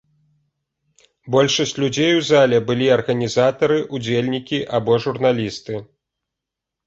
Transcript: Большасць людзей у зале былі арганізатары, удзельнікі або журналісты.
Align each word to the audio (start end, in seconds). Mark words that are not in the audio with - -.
Большасць 1.33 1.73
людзей 1.81 2.13
у 2.19 2.23
зале 2.29 2.57
былі 2.69 2.87
арганізатары, 2.95 3.77
удзельнікі 3.97 4.59
або 4.77 4.97
журналісты. 5.05 5.75